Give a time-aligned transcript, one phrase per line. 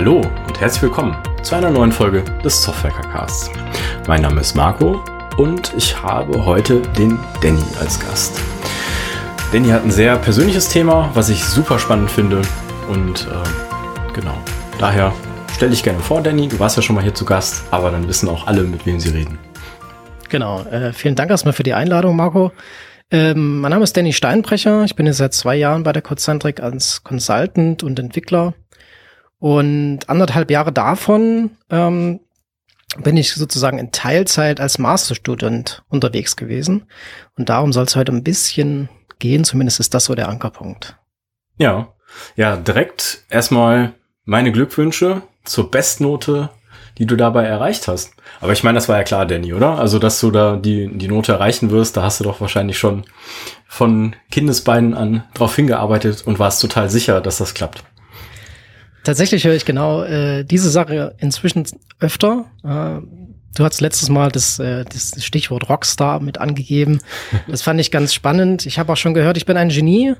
[0.00, 3.50] Hallo und herzlich willkommen zu einer neuen Folge des Softwarecasts.
[4.08, 5.04] Mein Name ist Marco
[5.36, 8.40] und ich habe heute den Danny als Gast.
[9.52, 12.40] Danny hat ein sehr persönliches Thema, was ich super spannend finde
[12.88, 14.32] und äh, genau,
[14.78, 15.12] daher
[15.54, 16.48] stell dich gerne vor, Danny.
[16.48, 19.00] Du warst ja schon mal hier zu Gast, aber dann wissen auch alle, mit wem
[19.00, 19.38] sie reden.
[20.30, 22.52] Genau, äh, vielen Dank erstmal für die Einladung, Marco.
[23.10, 24.82] Ähm, mein Name ist Danny Steinbrecher.
[24.84, 28.54] Ich bin jetzt seit zwei Jahren bei der Cozentric als Consultant und Entwickler.
[29.40, 32.20] Und anderthalb Jahre davon ähm,
[32.98, 36.86] bin ich sozusagen in Teilzeit als Masterstudent unterwegs gewesen.
[37.36, 39.44] Und darum soll es heute ein bisschen gehen.
[39.44, 40.96] Zumindest ist das so der Ankerpunkt.
[41.56, 41.88] Ja,
[42.36, 46.50] ja, direkt erstmal meine Glückwünsche zur Bestnote,
[46.98, 48.12] die du dabei erreicht hast.
[48.40, 49.78] Aber ich meine, das war ja klar, Danny, oder?
[49.78, 53.04] Also, dass du da die, die Note erreichen wirst, da hast du doch wahrscheinlich schon
[53.66, 57.84] von Kindesbeinen an drauf hingearbeitet und warst total sicher, dass das klappt.
[59.04, 61.64] Tatsächlich höre ich genau äh, diese Sache inzwischen
[62.00, 62.46] öfter.
[62.62, 63.00] Äh,
[63.54, 67.00] du hast letztes Mal das, äh, das Stichwort Rockstar mit angegeben.
[67.48, 68.66] Das fand ich ganz spannend.
[68.66, 70.14] Ich habe auch schon gehört, ich bin ein Genie.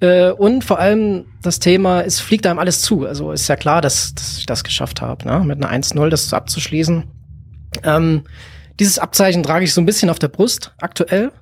[0.00, 3.06] Äh, und vor allem das Thema, es fliegt einem alles zu.
[3.06, 5.40] Also ist ja klar, dass, dass ich das geschafft habe, ne?
[5.44, 7.04] mit einer 1-0 das abzuschließen.
[7.82, 8.24] Ähm,
[8.80, 11.32] dieses Abzeichen trage ich so ein bisschen auf der Brust aktuell.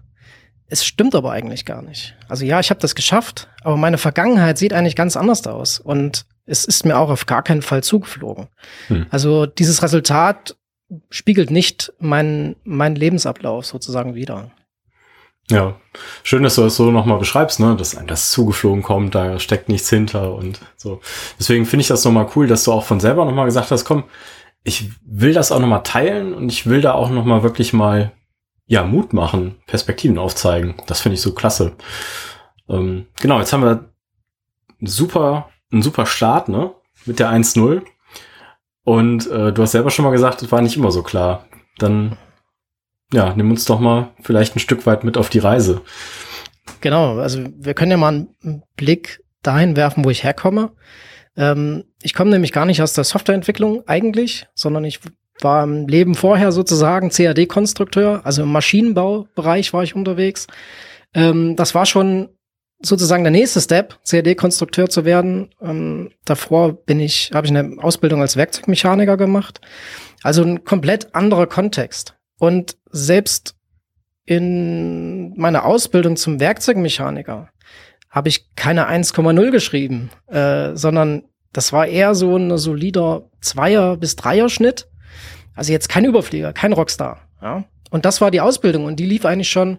[0.68, 2.14] Es stimmt aber eigentlich gar nicht.
[2.28, 5.78] Also ja, ich habe das geschafft, aber meine Vergangenheit sieht eigentlich ganz anders aus.
[5.78, 8.48] Und es ist mir auch auf gar keinen Fall zugeflogen.
[8.88, 9.06] Hm.
[9.10, 10.56] Also dieses Resultat
[11.10, 14.50] spiegelt nicht meinen mein Lebensablauf sozusagen wider.
[15.50, 15.74] Ja,
[16.22, 19.68] schön, dass du das so nochmal beschreibst, ne, dass einem das zugeflogen kommt, da steckt
[19.68, 21.00] nichts hinter und so.
[21.38, 24.04] Deswegen finde ich das nochmal cool, dass du auch von selber nochmal gesagt hast, komm,
[24.62, 28.12] ich will das auch nochmal teilen und ich will da auch nochmal wirklich mal,
[28.66, 30.76] ja, Mut machen, Perspektiven aufzeigen.
[30.86, 31.72] Das finde ich so klasse.
[32.68, 33.92] Ähm, genau, jetzt haben wir
[34.80, 36.72] super ein super Start, ne?
[37.04, 37.82] Mit der 1-0.
[38.84, 41.46] Und äh, du hast selber schon mal gesagt, es war nicht immer so klar.
[41.78, 42.16] Dann,
[43.12, 45.82] ja, nimm uns doch mal vielleicht ein Stück weit mit auf die Reise.
[46.80, 50.72] Genau, also wir können ja mal einen Blick dahin werfen, wo ich herkomme.
[51.36, 55.00] Ähm, ich komme nämlich gar nicht aus der Softwareentwicklung eigentlich, sondern ich
[55.40, 60.46] war im Leben vorher sozusagen CAD-Konstrukteur, also im Maschinenbaubereich war ich unterwegs.
[61.14, 62.28] Ähm, das war schon
[62.84, 65.50] sozusagen der nächste Step, CAD-Konstrukteur zu werden.
[65.60, 69.60] Ähm, davor bin ich, habe ich eine Ausbildung als Werkzeugmechaniker gemacht.
[70.22, 72.14] Also ein komplett anderer Kontext.
[72.38, 73.54] Und selbst
[74.24, 77.50] in meiner Ausbildung zum Werkzeugmechaniker
[78.10, 84.16] habe ich keine 1,0 geschrieben, äh, sondern das war eher so ein solider Zweier- bis
[84.16, 84.88] Dreier-Schnitt.
[85.54, 87.28] Also jetzt kein Überflieger, kein Rockstar.
[87.40, 87.64] Ja?
[87.90, 89.78] Und das war die Ausbildung und die lief eigentlich schon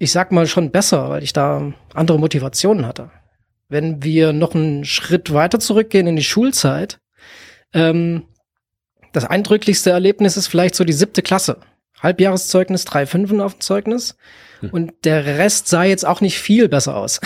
[0.00, 3.10] ich sag mal, schon besser, weil ich da andere Motivationen hatte.
[3.68, 6.98] Wenn wir noch einen Schritt weiter zurückgehen in die Schulzeit,
[7.74, 8.24] ähm,
[9.12, 11.58] das eindrücklichste Erlebnis ist vielleicht so die siebte Klasse.
[12.00, 14.16] Halbjahreszeugnis, drei Fünfen auf dem Zeugnis.
[14.60, 14.70] Hm.
[14.70, 17.20] Und der Rest sah jetzt auch nicht viel besser aus.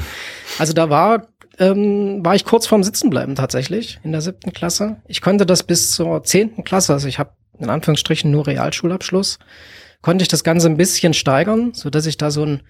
[0.58, 4.96] also da war, ähm, war ich kurz vorm Sitzenbleiben tatsächlich in der siebten Klasse.
[5.06, 9.38] Ich konnte das bis zur zehnten Klasse, also ich habe in Anführungsstrichen nur Realschulabschluss
[10.04, 12.60] konnte ich das Ganze ein bisschen steigern, so dass ich da so ein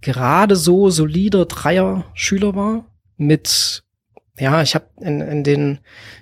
[0.00, 2.86] gerade so solider Dreier-Schüler war
[3.16, 3.84] mit
[4.36, 5.78] ja, ich habe in, in, den,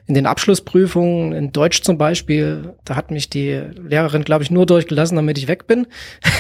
[0.07, 4.67] in den Abschlussprüfungen, in Deutsch zum Beispiel, da hat mich die Lehrerin, glaube ich, nur
[4.67, 5.87] durchgelassen, damit ich weg bin.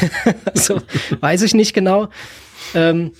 [0.44, 0.82] also
[1.20, 2.10] weiß ich nicht genau.
[2.74, 3.12] Ähm,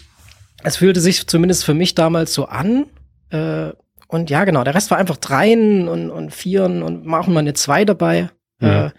[0.63, 2.85] es fühlte sich zumindest für mich damals so an.
[3.31, 3.71] Äh,
[4.09, 7.55] und ja, genau, der Rest war einfach Dreien und, und Vieren und machen mal eine
[7.55, 8.29] Zwei dabei.
[8.61, 8.89] Ja.
[8.89, 8.91] Äh,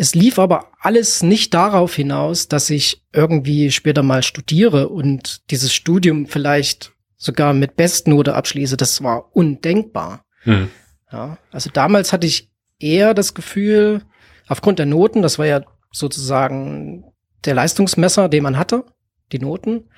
[0.00, 5.74] es lief aber alles nicht darauf hinaus, dass ich irgendwie später mal studiere und dieses
[5.74, 8.78] Studium vielleicht sogar mit Bestnote abschließe.
[8.78, 10.24] Das war undenkbar.
[10.44, 10.70] Hm.
[11.12, 14.00] Ja, also damals hatte ich eher das Gefühl,
[14.48, 15.60] aufgrund der Noten, das war ja
[15.92, 17.04] sozusagen
[17.44, 18.86] der Leistungsmesser, den man hatte,
[19.32, 19.90] die Noten.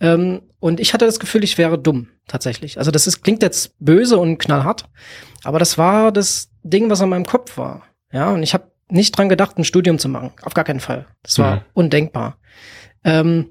[0.00, 2.78] Ähm, und ich hatte das Gefühl, ich wäre dumm, tatsächlich.
[2.78, 4.88] Also das ist, klingt jetzt böse und knallhart,
[5.44, 7.84] aber das war das Ding, was an meinem Kopf war.
[8.10, 10.32] Ja, und ich habe nicht dran gedacht, ein Studium zu machen.
[10.42, 11.06] Auf gar keinen Fall.
[11.22, 11.60] Das war mhm.
[11.74, 12.38] undenkbar.
[13.04, 13.50] Ähm,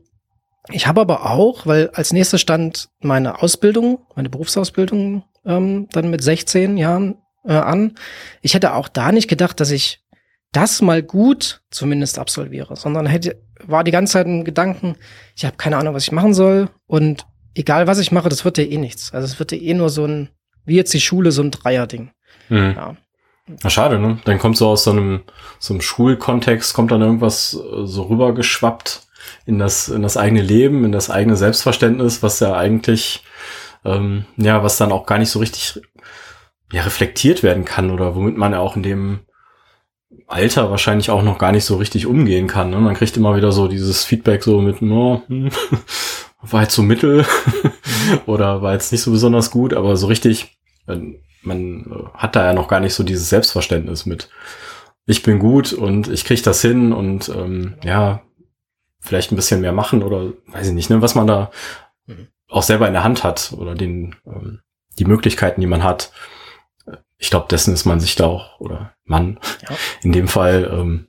[0.70, 6.24] ich habe aber auch, weil als nächstes stand meine Ausbildung, meine Berufsausbildung ähm, dann mit
[6.24, 7.16] 16 Jahren
[7.46, 7.96] äh, an.
[8.42, 10.04] Ich hätte auch da nicht gedacht, dass ich
[10.52, 14.96] das mal gut zumindest absolviere, sondern hätte war die ganze Zeit ein Gedanken,
[15.36, 17.26] ich habe keine Ahnung, was ich machen soll und
[17.56, 19.14] egal was ich mache, das wird ja eh nichts.
[19.14, 20.30] Also es wird ja eh nur so ein,
[20.66, 22.12] wie jetzt die Schule, so ein Dreierding.
[22.50, 22.74] Mhm.
[22.76, 22.98] Ja.
[23.48, 24.20] Na, schade, ne?
[24.26, 25.24] Dann kommt so aus so einem,
[25.60, 29.08] so einem Schulkontext, kommt dann irgendwas äh, so rübergeschwappt
[29.46, 33.24] in das, in das eigene Leben, in das eigene Selbstverständnis, was ja eigentlich,
[33.84, 35.82] ähm, ja, was dann auch gar nicht so richtig
[36.72, 39.20] ja reflektiert werden kann oder womit man ja auch in dem
[40.28, 42.70] Alter wahrscheinlich auch noch gar nicht so richtig umgehen kann.
[42.70, 42.80] Ne?
[42.80, 45.50] Man kriegt immer wieder so dieses Feedback so mit, no, hm,
[46.42, 47.26] war jetzt so mittel
[48.26, 50.58] oder war jetzt nicht so besonders gut, aber so richtig,
[51.46, 54.30] man hat da ja noch gar nicht so dieses Selbstverständnis mit,
[55.06, 58.22] ich bin gut und ich krieg das hin und ähm, ja,
[59.00, 61.52] vielleicht ein bisschen mehr machen oder weiß ich nicht, ne, was man da
[62.06, 62.28] mhm.
[62.48, 64.62] auch selber in der Hand hat oder den ähm,
[65.00, 66.12] die Möglichkeiten, die man hat.
[67.18, 69.76] Ich glaube, dessen ist man sich da auch oder Mann ja.
[70.02, 71.08] in dem Fall ähm,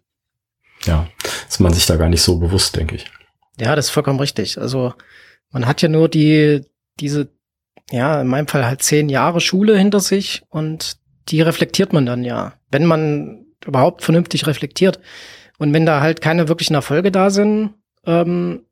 [0.84, 1.06] ja,
[1.48, 3.10] ist man sich da gar nicht so bewusst, denke ich.
[3.58, 4.58] Ja, das ist vollkommen richtig.
[4.58, 4.94] Also
[5.50, 6.62] man hat ja nur die
[7.00, 7.28] diese
[7.90, 10.96] ja in meinem Fall halt zehn Jahre Schule hinter sich und
[11.28, 15.00] die reflektiert man dann ja, wenn man überhaupt vernünftig reflektiert.
[15.58, 17.74] Und wenn da halt keine wirklichen Erfolge da sind,
[18.06, 18.66] ähm,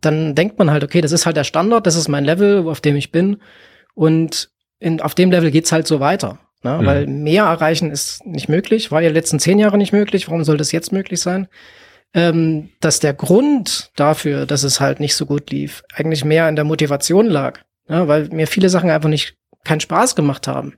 [0.00, 2.80] dann denkt man halt, okay, das ist halt der Standard, das ist mein Level, auf
[2.80, 3.38] dem ich bin.
[3.94, 4.50] Und
[4.80, 6.38] in, auf dem Level geht's halt so weiter.
[6.62, 6.78] Ne?
[6.80, 6.86] Mhm.
[6.86, 10.28] Weil mehr erreichen ist nicht möglich, war ja letzten zehn Jahre nicht möglich.
[10.28, 11.48] Warum soll das jetzt möglich sein?
[12.12, 16.56] Ähm, dass der Grund dafür, dass es halt nicht so gut lief, eigentlich mehr in
[16.56, 17.60] der Motivation lag.
[17.88, 18.08] Ne?
[18.08, 20.74] Weil mir viele Sachen einfach nicht keinen Spaß gemacht haben.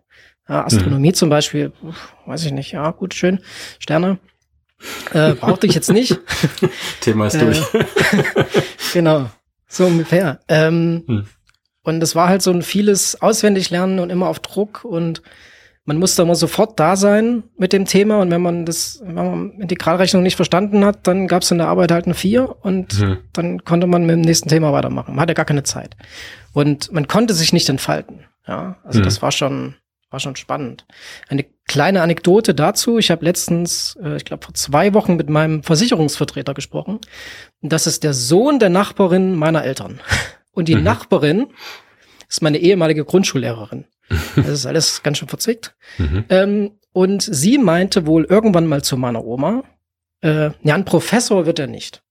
[0.48, 1.14] Ja, Astronomie mhm.
[1.14, 1.72] zum Beispiel,
[2.26, 3.40] weiß ich nicht, ja, gut, schön.
[3.78, 4.18] Sterne.
[5.12, 6.18] Äh, brauchte ich jetzt nicht.
[7.00, 7.74] Thema ist durch.
[7.74, 7.84] Äh,
[8.92, 9.28] genau,
[9.66, 10.40] so ungefähr.
[10.48, 11.26] Ähm, hm.
[11.82, 15.22] Und es war halt so ein vieles auswendig lernen und immer auf Druck und
[15.84, 19.50] man musste immer sofort da sein mit dem Thema und wenn man das, wenn man
[19.52, 23.18] Integralrechnung nicht verstanden hat, dann gab es in der Arbeit halt eine vier und mhm.
[23.32, 25.14] dann konnte man mit dem nächsten Thema weitermachen.
[25.14, 25.96] Man hatte gar keine Zeit.
[26.56, 28.24] Und man konnte sich nicht entfalten.
[28.48, 29.04] Ja, also mhm.
[29.04, 29.74] das war schon,
[30.08, 30.86] war schon spannend.
[31.28, 32.96] Eine kleine Anekdote dazu.
[32.96, 37.00] Ich habe letztens, äh, ich glaube vor zwei Wochen mit meinem Versicherungsvertreter gesprochen.
[37.60, 40.00] Das ist der Sohn der Nachbarin meiner Eltern.
[40.52, 40.84] Und die mhm.
[40.84, 41.48] Nachbarin
[42.26, 43.84] ist meine ehemalige Grundschullehrerin.
[44.36, 45.76] Das ist alles ganz schön verzwickt.
[45.98, 46.24] Mhm.
[46.30, 49.64] Ähm, und sie meinte wohl irgendwann mal zu meiner Oma,
[50.22, 52.02] äh, ja, ein Professor wird er nicht.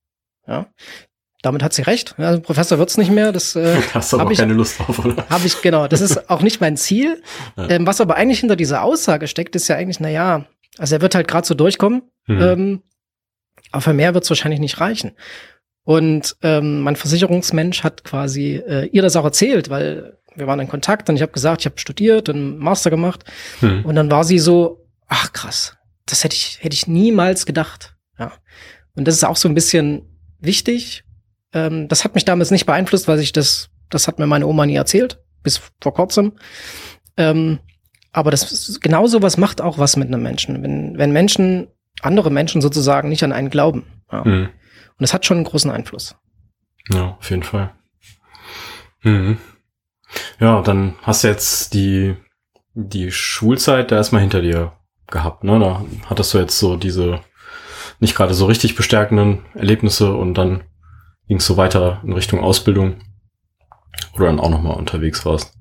[0.45, 0.67] Ja,
[1.45, 2.15] damit hat sie recht.
[2.17, 3.31] Also Professor wird's nicht mehr.
[3.31, 5.27] Das äh, hast du aber ich, keine Lust drauf, oder?
[5.29, 5.87] Habe ich genau.
[5.87, 7.21] Das ist auch nicht mein Ziel.
[7.57, 7.69] Ja.
[7.69, 10.45] Ähm, was aber eigentlich hinter dieser Aussage steckt, ist ja eigentlich, na ja,
[10.77, 12.01] also er wird halt gerade so durchkommen.
[12.27, 12.41] Mhm.
[12.41, 12.83] Ähm,
[13.71, 15.11] aber für mehr wird's wahrscheinlich nicht reichen.
[15.83, 20.67] Und ähm, mein Versicherungsmensch hat quasi äh, ihr das auch erzählt, weil wir waren in
[20.67, 23.23] Kontakt und ich habe gesagt, ich habe studiert und Master gemacht.
[23.61, 23.85] Mhm.
[23.85, 27.95] Und dann war sie so, ach krass, das hätte ich hätte ich niemals gedacht.
[28.19, 28.33] Ja.
[28.95, 30.09] Und das ist auch so ein bisschen
[30.39, 31.04] wichtig,
[31.55, 34.65] ähm, das hat mich damals nicht beeinflusst, weil ich das, das hat mir meine Oma
[34.65, 36.33] nie erzählt, bis vor kurzem.
[37.17, 37.59] Ähm,
[38.11, 40.61] aber das genau sowas macht auch was mit einem Menschen.
[40.61, 41.67] Wenn, wenn Menschen,
[42.01, 43.85] andere Menschen sozusagen nicht an einen glauben.
[44.11, 44.23] Ja.
[44.23, 44.49] Mhm.
[44.97, 46.15] Und das hat schon einen großen Einfluss.
[46.93, 47.73] Ja, auf jeden Fall.
[49.01, 49.37] Mhm.
[50.39, 52.15] Ja, dann hast du jetzt die,
[52.73, 54.73] die Schulzeit da erstmal hinter dir
[55.07, 55.59] gehabt, ne?
[55.59, 57.21] Da hattest du jetzt so diese
[57.99, 60.63] nicht gerade so richtig bestärkenden Erlebnisse und dann
[61.27, 62.95] ging es so weiter in Richtung Ausbildung
[64.13, 65.53] oder dann auch nochmal unterwegs warst.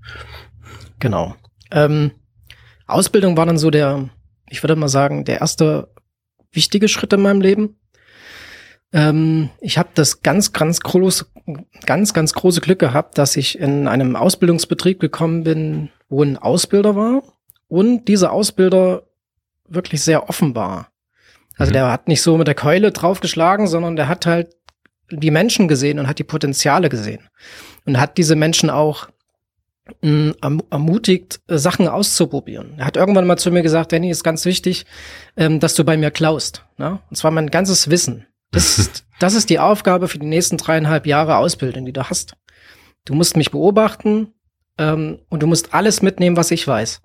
[0.98, 1.34] Genau.
[1.70, 2.12] Ähm,
[2.86, 4.08] Ausbildung war dann so der,
[4.48, 5.88] ich würde mal sagen, der erste
[6.52, 7.78] wichtige Schritt in meinem Leben.
[8.92, 11.30] Ähm, ich habe das ganz, ganz groß,
[11.84, 16.94] ganz, ganz große Glück gehabt, dass ich in einem Ausbildungsbetrieb gekommen bin, wo ein Ausbilder
[16.94, 17.22] war
[17.68, 19.02] und dieser Ausbilder
[19.68, 20.88] wirklich sehr offen war.
[21.56, 21.74] Also mhm.
[21.74, 24.54] der hat nicht so mit der Keule draufgeschlagen, sondern der hat halt
[25.20, 27.28] die Menschen gesehen und hat die Potenziale gesehen
[27.86, 29.08] und hat diese Menschen auch
[30.02, 32.74] mh, mm, ermutigt, äh, Sachen auszuprobieren.
[32.78, 34.86] Er hat irgendwann mal zu mir gesagt, Danny, ist ganz wichtig,
[35.36, 36.64] ähm, dass du bei mir klaust.
[36.78, 37.00] Ne?
[37.10, 38.26] Und zwar mein ganzes Wissen.
[38.50, 42.34] Das ist, das ist die Aufgabe für die nächsten dreieinhalb Jahre Ausbildung, die du hast.
[43.04, 44.32] Du musst mich beobachten
[44.78, 47.02] ähm, und du musst alles mitnehmen, was ich weiß.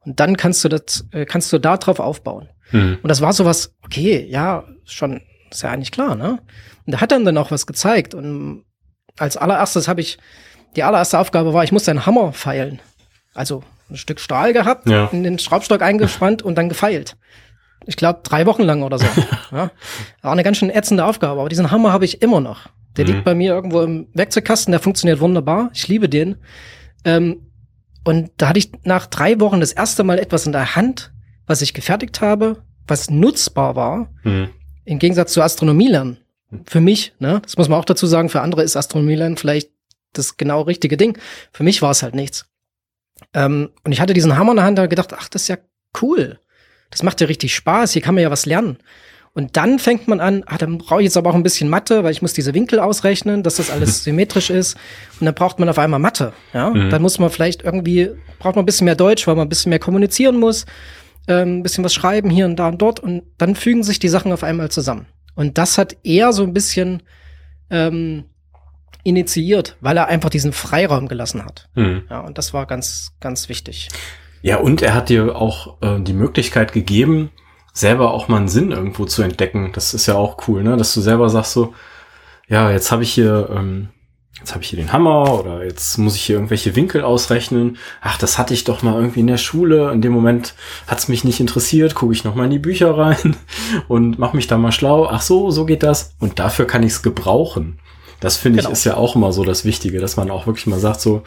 [0.00, 2.48] Und dann kannst du das, äh, kannst du da drauf aufbauen.
[2.72, 2.98] Mhm.
[3.02, 6.38] Und das war sowas, okay, ja, schon, ist ja eigentlich klar, ne?
[6.86, 8.14] Und er hat dann dann auch was gezeigt.
[8.14, 8.64] Und
[9.18, 10.18] als allererstes habe ich,
[10.76, 12.80] die allererste Aufgabe war, ich muss einen Hammer feilen.
[13.34, 15.08] Also ein Stück Stahl gehabt, ja.
[15.12, 17.16] in den Schraubstock eingespannt und dann gefeilt.
[17.86, 19.06] Ich glaube, drei Wochen lang oder so.
[19.52, 19.70] ja.
[20.22, 22.68] War eine ganz schön ätzende Aufgabe, aber diesen Hammer habe ich immer noch.
[22.96, 23.12] Der mhm.
[23.12, 25.70] liegt bei mir irgendwo im Werkzeugkasten, der funktioniert wunderbar.
[25.72, 26.36] Ich liebe den.
[27.04, 27.50] Ähm,
[28.04, 31.12] und da hatte ich nach drei Wochen das erste Mal etwas in der Hand,
[31.46, 34.10] was ich gefertigt habe, was nutzbar war.
[34.22, 34.50] Mhm.
[34.88, 36.18] Im Gegensatz zu Astronomie lernen
[36.66, 39.70] für mich, ne, das muss man auch dazu sagen, für andere ist Astronomieland vielleicht
[40.14, 41.18] das genau richtige Ding.
[41.52, 42.46] Für mich war es halt nichts.
[43.34, 45.58] Ähm, und ich hatte diesen Hammer in der Hand und gedacht, ach, das ist ja
[46.00, 46.38] cool.
[46.90, 48.78] Das macht ja richtig Spaß, hier kann man ja was lernen.
[49.34, 52.02] Und dann fängt man an, ah, dann brauche ich jetzt aber auch ein bisschen Mathe,
[52.02, 54.74] weil ich muss diese Winkel ausrechnen, dass das alles symmetrisch ist.
[55.20, 56.32] Und dann braucht man auf einmal Mathe.
[56.54, 56.88] Ja, mhm.
[56.88, 59.70] dann muss man vielleicht irgendwie, braucht man ein bisschen mehr Deutsch, weil man ein bisschen
[59.70, 60.64] mehr kommunizieren muss,
[61.28, 63.00] ähm, ein bisschen was schreiben hier und da und dort.
[63.00, 65.06] Und dann fügen sich die Sachen auf einmal zusammen.
[65.34, 67.02] Und das hat er so ein bisschen
[67.70, 68.24] ähm,
[69.04, 71.68] initiiert, weil er einfach diesen Freiraum gelassen hat.
[71.74, 72.02] Mhm.
[72.10, 73.88] Ja, und das war ganz, ganz wichtig.
[74.42, 77.30] Ja, und er hat dir auch äh, die Möglichkeit gegeben,
[77.72, 79.70] selber auch mal einen Sinn irgendwo zu entdecken.
[79.72, 80.76] Das ist ja auch cool, ne?
[80.76, 81.74] Dass du selber sagst so,
[82.48, 83.88] ja, jetzt habe ich hier, ähm,
[84.38, 87.76] jetzt habe ich hier den Hammer oder jetzt muss ich hier irgendwelche Winkel ausrechnen.
[88.00, 89.90] Ach, das hatte ich doch mal irgendwie in der Schule.
[89.92, 90.54] In dem Moment
[90.86, 91.94] hat's mich nicht interessiert.
[91.94, 93.36] Gucke ich noch mal in die Bücher rein
[93.88, 95.08] und mach mich da mal schlau.
[95.08, 96.14] Ach so, so geht das.
[96.18, 97.78] Und dafür kann ich's gebrauchen.
[98.20, 98.70] Das finde genau.
[98.70, 101.22] ich ist ja auch immer so das Wichtige, dass man auch wirklich mal sagt so,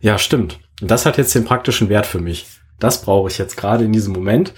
[0.00, 0.60] ja, stimmt.
[0.80, 2.46] Und das hat jetzt den praktischen Wert für mich.
[2.78, 4.52] Das brauche ich jetzt gerade in diesem Moment.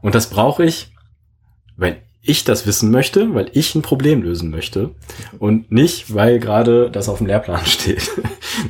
[0.00, 0.92] Und das brauche ich,
[1.76, 4.94] weil ich das wissen möchte, weil ich ein Problem lösen möchte
[5.38, 8.10] und nicht, weil gerade das auf dem Lehrplan steht.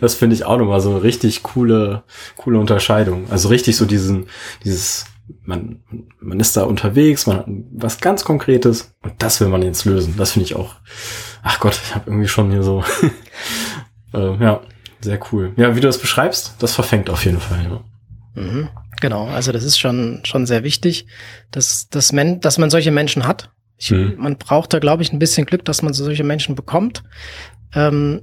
[0.00, 2.02] Das finde ich auch nochmal so eine richtig coole,
[2.36, 3.30] coole Unterscheidung.
[3.30, 4.26] Also richtig so diesen,
[4.64, 5.06] dieses,
[5.44, 5.80] man,
[6.20, 10.14] man ist da unterwegs, man hat was ganz Konkretes und das will man jetzt lösen.
[10.16, 10.74] Das finde ich auch,
[11.42, 12.82] ach Gott, ich habe irgendwie schon hier so,
[14.14, 14.60] äh, ja,
[15.00, 15.52] sehr cool.
[15.56, 17.62] Ja, wie du das beschreibst, das verfängt auf jeden Fall.
[17.62, 18.42] Ja.
[18.42, 18.68] Mhm.
[19.00, 21.06] Genau, also das ist schon, schon sehr wichtig,
[21.50, 23.50] dass, dass, man, dass man solche Menschen hat.
[23.76, 24.14] Ich, mhm.
[24.16, 27.02] Man braucht da, glaube ich, ein bisschen Glück, dass man solche Menschen bekommt.
[27.74, 28.22] Ähm,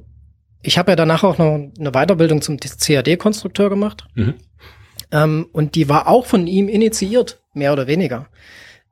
[0.64, 4.06] ich habe ja danach auch noch eine Weiterbildung zum CAD-Konstrukteur gemacht.
[4.16, 4.36] Mhm.
[5.12, 8.28] Ähm, und die war auch von ihm initiiert, mehr oder weniger.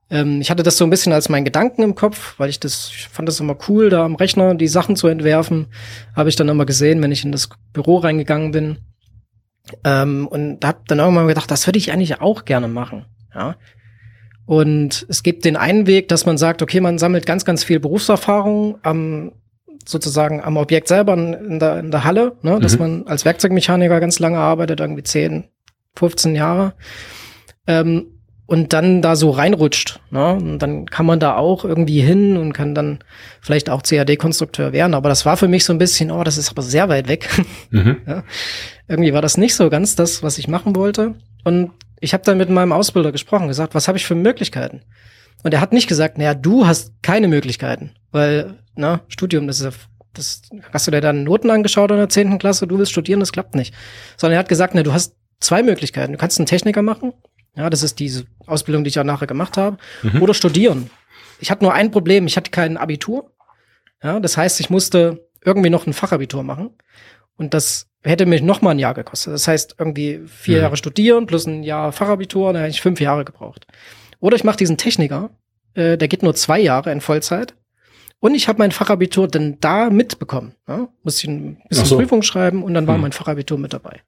[0.09, 2.91] Ähm, ich hatte das so ein bisschen als meinen Gedanken im Kopf, weil ich das,
[2.93, 5.67] ich fand das immer cool, da am Rechner die Sachen zu entwerfen.
[6.15, 8.77] Habe ich dann immer gesehen, wenn ich in das Büro reingegangen bin.
[9.83, 13.05] Ähm, und habe dann irgendwann gedacht, das würde ich eigentlich auch gerne machen.
[13.33, 13.55] Ja.
[14.45, 17.79] Und es gibt den einen Weg, dass man sagt, okay, man sammelt ganz, ganz viel
[17.79, 19.31] Berufserfahrung am
[19.85, 22.61] sozusagen am Objekt selber in der, in der Halle, ne, mhm.
[22.61, 25.45] dass man als Werkzeugmechaniker ganz lange arbeitet, irgendwie 10,
[25.95, 26.73] 15 Jahre.
[27.65, 28.18] Ähm,
[28.49, 29.99] und dann da so reinrutscht.
[30.09, 30.33] Ne?
[30.33, 32.97] Und dann kann man da auch irgendwie hin und kann dann
[33.41, 34.95] vielleicht auch CAD-Konstrukteur werden.
[34.95, 37.29] Aber das war für mich so ein bisschen, oh, das ist aber sehr weit weg.
[37.71, 37.97] Mhm.
[38.07, 38.23] ja?
[38.87, 41.13] Irgendwie war das nicht so ganz das, was ich machen wollte.
[41.43, 44.81] Und ich habe dann mit meinem Ausbilder gesprochen, gesagt, was habe ich für Möglichkeiten?
[45.43, 49.65] Und er hat nicht gesagt, naja, du hast keine Möglichkeiten, weil, na, Studium, das ist
[49.65, 49.71] ja,
[50.13, 50.41] das
[50.73, 53.53] hast du dir dann Noten angeschaut in der zehnten Klasse, du willst studieren, das klappt
[53.53, 53.75] nicht.
[54.17, 56.13] Sondern er hat gesagt, na, du hast zwei Möglichkeiten.
[56.13, 57.13] Du kannst einen Techniker machen
[57.59, 59.77] ja, das ist diese Ausbildung, die ich auch nachher gemacht habe.
[60.01, 60.21] Mhm.
[60.21, 60.89] Oder studieren.
[61.41, 63.31] Ich hatte nur ein Problem, ich hatte kein Abitur.
[64.01, 66.69] Ja, das heißt, ich musste irgendwie noch ein Fachabitur machen.
[67.35, 69.33] Und das hätte mich noch mal ein Jahr gekostet.
[69.33, 70.61] Das heißt, irgendwie vier mhm.
[70.63, 73.67] Jahre studieren plus ein Jahr Fachabitur, da hätte ich fünf Jahre gebraucht.
[74.21, 75.29] Oder ich mache diesen Techniker,
[75.73, 77.55] äh, der geht nur zwei Jahre in Vollzeit.
[78.21, 80.55] Und ich habe mein Fachabitur dann da mitbekommen.
[80.65, 80.87] Ja?
[81.03, 81.97] Musste ich ein bisschen so.
[81.97, 83.03] Prüfung schreiben und dann war mhm.
[83.03, 84.01] mein Fachabitur mit dabei.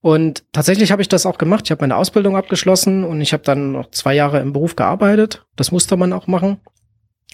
[0.00, 1.64] Und tatsächlich habe ich das auch gemacht.
[1.64, 5.44] Ich habe meine Ausbildung abgeschlossen und ich habe dann noch zwei Jahre im Beruf gearbeitet.
[5.56, 6.60] Das musste man auch machen.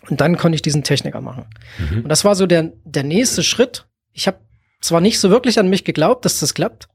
[0.08, 1.46] Und dann konnte ich diesen Techniker machen.
[1.78, 2.02] Mhm.
[2.02, 3.86] Und das war so der, der nächste Schritt.
[4.12, 4.38] Ich habe
[4.80, 6.88] zwar nicht so wirklich an mich geglaubt, dass das klappt,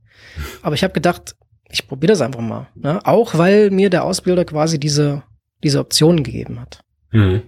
[0.62, 1.36] aber ich habe gedacht,
[1.70, 2.68] ich probiere das einfach mal.
[2.76, 3.00] Ne?
[3.06, 5.24] Auch weil mir der Ausbilder quasi diese,
[5.64, 6.84] diese Optionen gegeben hat.
[7.12, 7.44] Mhm.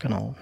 [0.00, 0.34] Genau.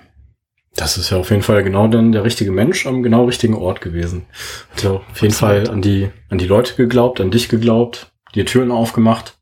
[0.75, 3.81] Das ist ja auf jeden Fall genau dann der richtige Mensch am genau richtigen Ort
[3.81, 4.27] gewesen.
[4.73, 8.47] Hat ja auf jeden Fall an die, an die Leute geglaubt, an dich geglaubt, dir
[8.47, 9.39] Türen aufgemacht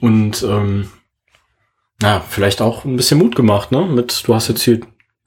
[0.00, 0.90] und ähm,
[2.02, 3.86] na, vielleicht auch ein bisschen Mut gemacht, ne?
[3.86, 4.80] Mit, du hast jetzt hier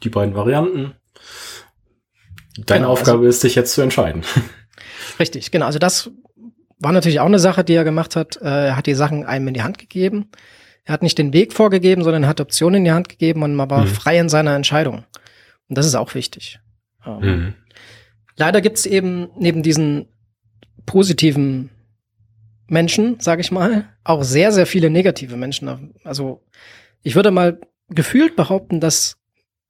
[0.03, 0.93] die beiden Varianten.
[2.57, 4.23] Deine genau, Aufgabe also, ist, dich jetzt zu entscheiden.
[5.19, 5.65] Richtig, genau.
[5.67, 6.11] Also das
[6.79, 8.37] war natürlich auch eine Sache, die er gemacht hat.
[8.41, 10.29] Äh, er hat die Sachen einem in die Hand gegeben.
[10.87, 13.55] Er hat nicht den Weg vorgegeben, sondern er hat Optionen in die Hand gegeben und
[13.55, 13.87] man war mhm.
[13.87, 15.03] frei in seiner Entscheidung.
[15.67, 16.61] Und das ist auch wichtig.
[17.05, 17.53] Ähm, mhm.
[18.37, 20.07] Leider gibt es eben neben diesen
[20.85, 21.71] positiven
[22.69, 25.93] Menschen, sage ich mal, auch sehr, sehr viele negative Menschen.
[26.05, 26.41] Also
[27.03, 29.17] ich würde mal gefühlt behaupten, dass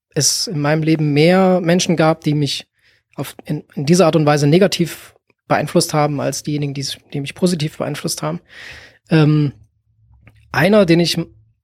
[0.10, 2.68] es in meinem Leben mehr Menschen gab, die mich
[3.16, 5.16] auf, in, in dieser Art und Weise negativ
[5.48, 8.40] beeinflusst haben, als diejenigen, die, die mich positiv beeinflusst haben.
[9.10, 9.54] Ähm,
[10.52, 11.18] einer, den ich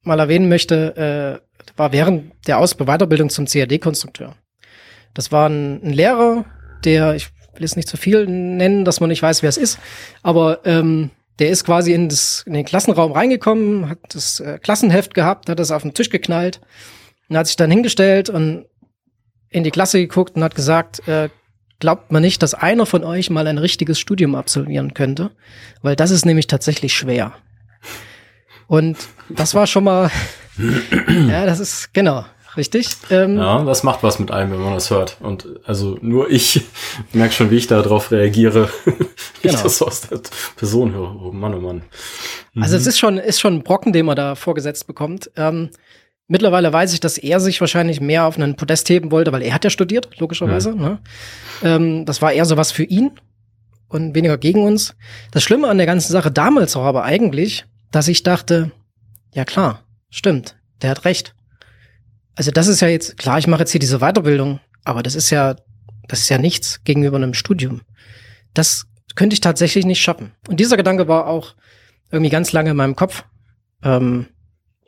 [0.04, 4.36] mal erwähnen möchte, äh, war während der Aus Weiterbildung zum CAD-Konstrukteur.
[5.14, 6.46] Das war ein, ein, Lehrer,
[6.84, 9.80] der, ich will jetzt nicht zu viel nennen, dass man nicht weiß, wer es ist,
[10.22, 15.14] aber ähm, der ist quasi in, das, in den Klassenraum reingekommen, hat das äh, Klassenheft
[15.14, 16.62] gehabt, hat das auf den Tisch geknallt
[17.30, 18.66] und hat sich dann hingestellt und
[19.50, 21.30] in die Klasse geguckt und hat gesagt, äh,
[21.80, 25.32] glaubt man nicht, dass einer von euch mal ein richtiges Studium absolvieren könnte,
[25.82, 27.34] weil das ist nämlich tatsächlich schwer.
[28.68, 28.98] Und
[29.30, 30.10] das war schon mal,
[31.30, 32.26] ja, das ist, genau,
[32.58, 32.90] richtig.
[33.10, 35.18] Ähm, ja, das macht was mit einem, wenn man das hört.
[35.20, 36.62] Und also nur ich
[37.14, 38.96] merke schon, wie ich darauf reagiere, wenn
[39.42, 39.56] genau.
[39.56, 40.22] ich das aus der
[40.56, 41.16] Person höre.
[41.22, 41.84] Oh Mann, oh Mann.
[42.54, 42.64] Mhm.
[42.64, 45.32] Also es ist schon, ist schon ein Brocken, den man da vorgesetzt bekommt.
[45.36, 45.70] Ähm,
[46.28, 49.54] mittlerweile weiß ich, dass er sich wahrscheinlich mehr auf einen Podest heben wollte, weil er
[49.54, 50.74] hat ja studiert, logischerweise.
[50.74, 50.82] Mhm.
[50.82, 51.00] Ne?
[51.64, 53.12] Ähm, das war eher so was für ihn
[53.90, 54.96] und weniger gegen uns.
[55.32, 58.72] Das Schlimme an der ganzen Sache damals war aber eigentlich, dass ich dachte,
[59.34, 61.36] ja klar, stimmt, der hat recht.
[62.36, 65.30] Also das ist ja jetzt, klar, ich mache jetzt hier diese Weiterbildung, aber das ist
[65.30, 65.56] ja,
[66.08, 67.82] das ist ja nichts gegenüber einem Studium.
[68.56, 70.32] Das könnte ich tatsächlich nicht schaffen.
[70.48, 71.54] Und dieser Gedanke war auch
[72.12, 73.26] irgendwie ganz lange in meinem Kopf
[73.84, 74.26] ähm,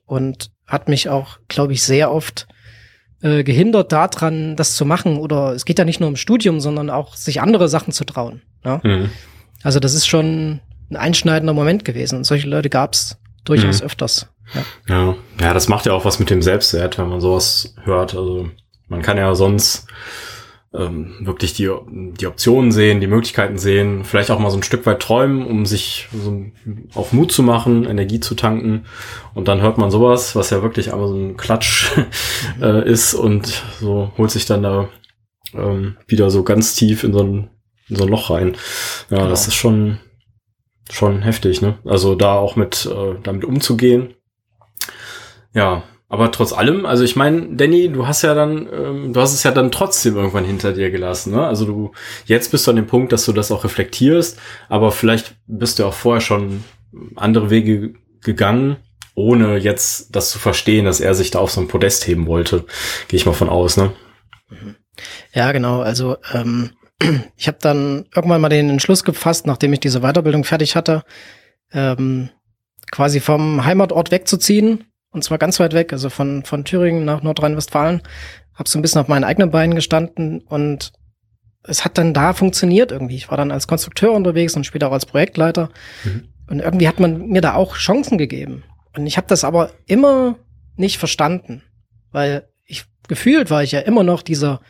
[0.07, 2.47] und hat mich auch, glaube ich, sehr oft
[3.21, 5.17] äh, gehindert daran, das zu machen.
[5.17, 8.41] Oder es geht ja nicht nur um Studium, sondern auch sich andere Sachen zu trauen.
[8.63, 8.81] Ja?
[8.83, 9.11] Mhm.
[9.61, 12.17] Also das ist schon ein einschneidender Moment gewesen.
[12.17, 13.85] Und solche Leute gab es durchaus mhm.
[13.85, 14.29] öfters.
[14.53, 14.63] Ja.
[14.87, 15.15] ja.
[15.39, 18.15] ja, das macht ja auch was mit dem Selbstwert, wenn man sowas hört.
[18.15, 18.49] Also
[18.87, 19.87] man kann ja sonst
[20.77, 24.85] ähm, wirklich die, die Optionen sehen, die Möglichkeiten sehen, vielleicht auch mal so ein Stück
[24.85, 26.45] weit träumen, um sich so
[26.93, 28.85] auf Mut zu machen, Energie zu tanken.
[29.33, 31.91] Und dann hört man sowas, was ja wirklich einmal so ein Klatsch
[32.61, 34.89] äh, ist und so holt sich dann da
[35.53, 37.49] ähm, wieder so ganz tief in so ein,
[37.89, 38.55] in so ein Loch rein.
[39.09, 39.29] Ja, genau.
[39.29, 39.99] das ist schon,
[40.89, 41.77] schon heftig, ne?
[41.85, 44.13] Also da auch mit äh, damit umzugehen.
[45.53, 49.33] Ja, aber trotz allem, also ich meine, Danny, du hast ja dann, ähm, du hast
[49.33, 51.45] es ja dann trotzdem irgendwann hinter dir gelassen, ne?
[51.47, 51.91] Also du,
[52.25, 54.39] jetzt bist du an dem Punkt, dass du das auch reflektierst,
[54.69, 56.63] aber vielleicht bist du auch vorher schon
[57.15, 58.77] andere Wege gegangen,
[59.15, 62.65] ohne jetzt das zu verstehen, dass er sich da auf so ein Podest heben wollte.
[63.07, 63.91] Gehe ich mal von aus, ne?
[65.33, 65.81] Ja, genau.
[65.81, 66.71] Also ähm,
[67.37, 71.03] ich habe dann irgendwann mal den Entschluss gefasst, nachdem ich diese Weiterbildung fertig hatte,
[71.71, 72.29] ähm,
[72.91, 78.01] quasi vom Heimatort wegzuziehen und zwar ganz weit weg, also von, von Thüringen nach Nordrhein-Westfalen.
[78.53, 80.93] Hab so ein bisschen auf meinen eigenen Beinen gestanden und
[81.63, 83.15] es hat dann da funktioniert irgendwie.
[83.15, 85.69] Ich war dann als Konstrukteur unterwegs und später auch als Projektleiter.
[86.03, 86.29] Mhm.
[86.47, 88.63] Und irgendwie hat man mir da auch Chancen gegeben.
[88.95, 90.37] Und ich habe das aber immer
[90.75, 91.63] nicht verstanden,
[92.11, 94.61] weil ich gefühlt war ich ja immer noch dieser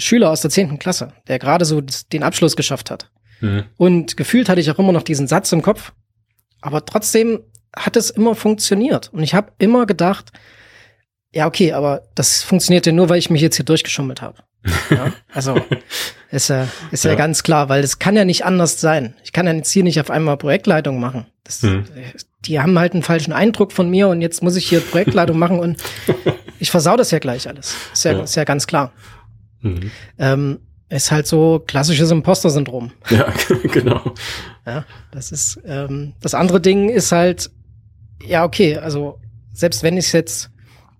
[0.00, 3.10] Schüler aus der zehnten Klasse, der gerade so den Abschluss geschafft hat.
[3.40, 3.64] Mhm.
[3.76, 5.92] Und gefühlt hatte ich auch immer noch diesen Satz im Kopf.
[6.60, 7.40] Aber trotzdem
[7.76, 9.10] hat es immer funktioniert.
[9.12, 10.32] Und ich habe immer gedacht,
[11.32, 14.38] ja, okay, aber das funktioniert ja nur, weil ich mich jetzt hier durchgeschummelt habe.
[14.90, 15.54] Ja, also
[16.32, 17.12] ist ja, ist ja.
[17.12, 19.14] ja ganz klar, weil es kann ja nicht anders sein.
[19.22, 21.26] Ich kann ja jetzt hier nicht auf einmal Projektleitung machen.
[21.44, 21.84] Das, hm.
[22.44, 25.60] Die haben halt einen falschen Eindruck von mir und jetzt muss ich hier Projektleitung machen
[25.60, 25.80] und
[26.58, 27.76] ich versau das ja gleich alles.
[27.92, 28.22] Ist ja, ja.
[28.22, 28.92] Ist ja ganz klar.
[29.60, 29.90] Mhm.
[30.18, 32.90] Ähm, ist halt so klassisches Imposter-Syndrom.
[33.10, 33.32] Ja,
[33.72, 34.14] genau.
[34.66, 37.50] Ja, das ist ähm, das andere Ding ist halt
[38.26, 39.18] ja, okay, also
[39.52, 40.50] selbst wenn ich es jetzt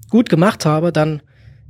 [0.09, 1.23] gut gemacht habe, dann,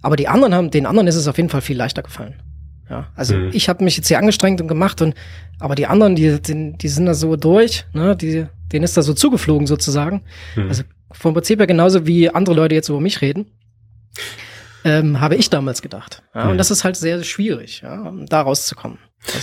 [0.02, 2.42] aber die anderen haben, den anderen ist es auf jeden Fall viel leichter gefallen.
[2.88, 3.50] Ja, also mhm.
[3.52, 5.14] ich habe mich jetzt hier angestrengt und gemacht und,
[5.60, 9.02] aber die anderen, die, die, die sind da so durch, ne, die, denen ist da
[9.02, 10.22] so zugeflogen sozusagen.
[10.56, 10.68] Mhm.
[10.68, 13.46] Also vom Prinzip her genauso wie andere Leute jetzt über mich reden.
[14.84, 16.22] Ähm, habe ich damals gedacht.
[16.34, 16.50] Ja, mhm.
[16.52, 18.98] Und das ist halt sehr schwierig, ja, da rauszukommen.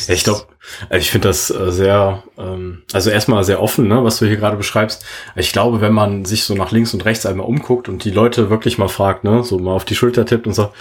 [0.07, 0.45] Ja, ich glaube,
[0.89, 4.37] also ich finde das äh, sehr, ähm, also erstmal sehr offen, ne, was du hier
[4.37, 5.05] gerade beschreibst.
[5.35, 8.49] Ich glaube, wenn man sich so nach links und rechts einmal umguckt und die Leute
[8.49, 10.73] wirklich mal fragt, ne, so mal auf die Schulter tippt und sagt,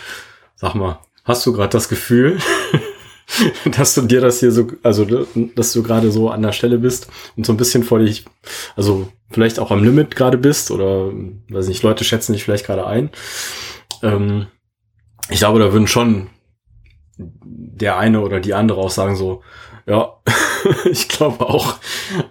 [0.55, 2.39] sag mal, hast du gerade das Gefühl,
[3.77, 5.05] dass du dir das hier so, also
[5.55, 8.25] dass du gerade so an der Stelle bist und so ein bisschen vor dich,
[8.77, 11.11] also vielleicht auch am Limit gerade bist oder
[11.51, 13.11] weiß nicht, Leute schätzen dich vielleicht gerade ein.
[14.03, 14.47] Ähm,
[15.29, 16.31] ich glaube, da würden schon
[17.19, 19.43] der eine oder die andere auch sagen so,
[19.87, 20.15] ja,
[20.91, 21.79] ich glaube auch.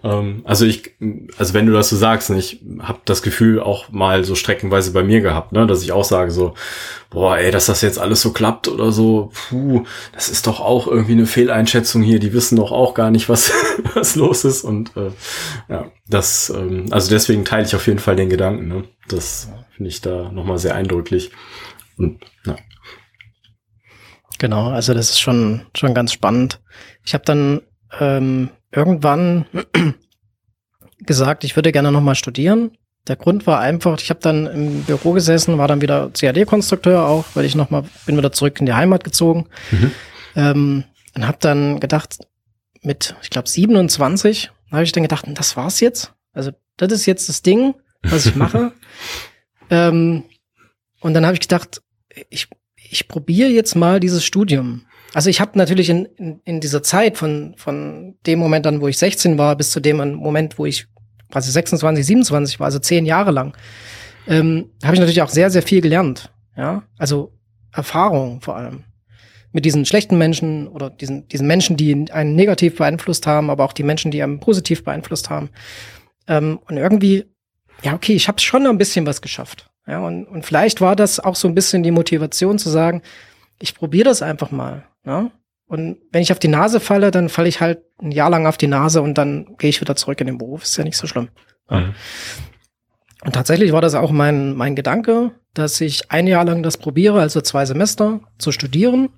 [0.03, 0.95] Ähm, also ich,
[1.37, 4.91] also wenn du das so sagst, ne, ich habe das Gefühl auch mal so streckenweise
[4.91, 6.53] bei mir gehabt, ne, dass ich auch sage so,
[7.09, 10.87] boah, ey, dass das jetzt alles so klappt oder so, puh, das ist doch auch
[10.87, 12.19] irgendwie eine Fehleinschätzung hier.
[12.19, 13.51] Die wissen doch auch gar nicht, was
[13.93, 15.11] was los ist und äh,
[15.69, 18.67] ja, das, ähm, also deswegen teile ich auf jeden Fall den Gedanken.
[18.67, 18.83] Ne?
[19.07, 21.31] Das finde ich da nochmal sehr eindrücklich
[21.97, 22.55] und ja.
[24.37, 26.59] Genau, also das ist schon, schon ganz spannend.
[27.05, 27.61] Ich habe dann
[27.99, 29.45] ähm, irgendwann
[30.99, 32.71] gesagt, ich würde gerne nochmal studieren.
[33.07, 37.25] Der Grund war einfach, ich habe dann im Büro gesessen, war dann wieder CAD-Konstrukteur auch,
[37.35, 39.47] weil ich nochmal, bin wieder zurück in die Heimat gezogen.
[39.71, 39.91] Mhm.
[40.35, 40.83] Ähm,
[41.15, 42.17] und habe dann gedacht,
[42.81, 46.13] mit, ich glaube, 27, habe ich dann gedacht, das war's jetzt.
[46.33, 48.71] Also das ist jetzt das Ding, was ich mache.
[49.69, 50.23] ähm,
[50.99, 51.81] und dann habe ich gedacht,
[52.29, 52.49] ich
[52.89, 54.85] ich probiere jetzt mal dieses Studium.
[55.15, 58.89] Also ich habe natürlich in, in, in dieser Zeit von, von dem Moment an, wo
[58.89, 60.87] ich 16 war, bis zu dem Moment, wo ich
[61.31, 63.55] quasi 26, 27 war, also zehn Jahre lang,
[64.27, 66.33] ähm, habe ich natürlich auch sehr, sehr viel gelernt.
[66.57, 67.31] Ja, also
[67.71, 68.83] Erfahrung vor allem
[69.53, 73.71] mit diesen schlechten Menschen oder diesen, diesen Menschen, die einen negativ beeinflusst haben, aber auch
[73.71, 75.49] die Menschen, die einen positiv beeinflusst haben.
[76.27, 77.23] Ähm, und irgendwie,
[77.83, 79.69] ja, okay, ich habe schon ein bisschen was geschafft.
[79.87, 83.01] Ja, und, und vielleicht war das auch so ein bisschen die Motivation zu sagen,
[83.59, 84.85] ich probiere das einfach mal.
[85.05, 85.31] Ja?
[85.67, 88.57] Und wenn ich auf die Nase falle, dann falle ich halt ein Jahr lang auf
[88.57, 90.63] die Nase und dann gehe ich wieder zurück in den Beruf.
[90.63, 91.29] Ist ja nicht so schlimm.
[91.69, 91.95] Mhm.
[93.23, 97.19] Und tatsächlich war das auch mein, mein Gedanke, dass ich ein Jahr lang das probiere,
[97.19, 99.09] also zwei Semester zu studieren.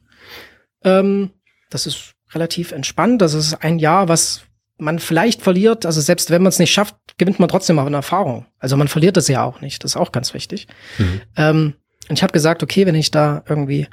[0.84, 1.32] Ähm,
[1.69, 3.21] das ist relativ entspannt.
[3.21, 4.43] Das ist ein Jahr, was
[4.78, 5.86] man vielleicht verliert.
[5.86, 8.45] Also selbst wenn man es nicht schafft, gewinnt man trotzdem auch eine Erfahrung.
[8.60, 9.84] Also man verliert das ja auch nicht.
[9.84, 10.67] Das ist auch ganz wichtig.
[10.97, 11.21] Mhm.
[11.36, 11.73] Ähm,
[12.08, 13.88] und ich habe gesagt, okay, wenn ich da irgendwie